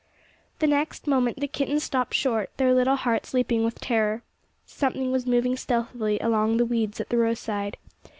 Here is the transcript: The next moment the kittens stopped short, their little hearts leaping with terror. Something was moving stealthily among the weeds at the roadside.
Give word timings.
The 0.57 0.65
next 0.65 1.05
moment 1.05 1.39
the 1.39 1.47
kittens 1.47 1.83
stopped 1.83 2.15
short, 2.15 2.49
their 2.57 2.73
little 2.73 2.95
hearts 2.95 3.35
leaping 3.35 3.63
with 3.63 3.79
terror. 3.79 4.23
Something 4.65 5.11
was 5.11 5.27
moving 5.27 5.55
stealthily 5.55 6.17
among 6.19 6.57
the 6.57 6.65
weeds 6.65 6.99
at 6.99 7.09
the 7.09 7.17
roadside. 7.17 7.77